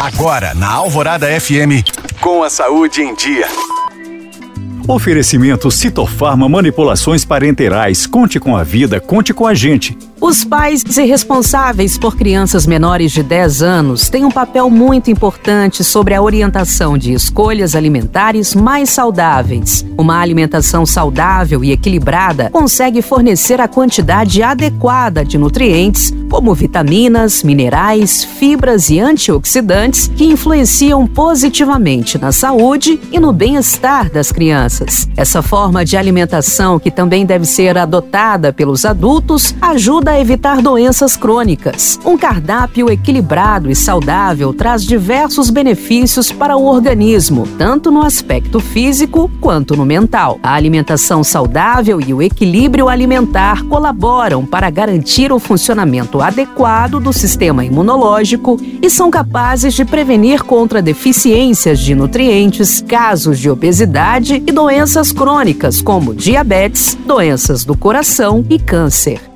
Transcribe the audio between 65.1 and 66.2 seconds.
crônicas como